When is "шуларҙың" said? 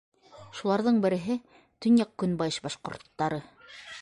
0.59-0.97